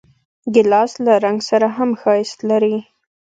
ګیلاس 0.53 0.91
له 1.05 1.13
رنګ 1.23 1.39
سره 1.49 1.67
هم 1.77 1.89
ښایست 2.01 2.39
لري. 2.49 2.75